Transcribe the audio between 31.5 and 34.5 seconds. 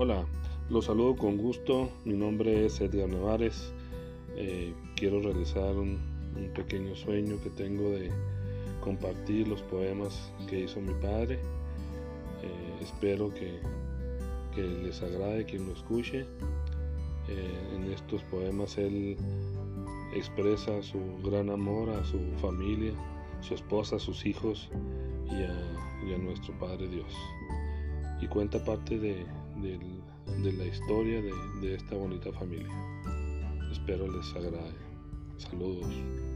de esta bonita familia. Espero les